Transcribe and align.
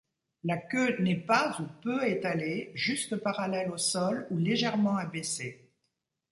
La 0.43 0.57
queue 0.57 0.99
n’est 0.99 1.23
pas 1.27 1.55
ou 1.61 1.67
peu 1.83 2.03
étalée, 2.07 2.71
juste 2.73 3.17
parallèle 3.17 3.69
au 3.69 3.77
sol 3.77 4.25
ou 4.31 4.39
légèrement 4.39 4.97
abaissée. 4.97 5.69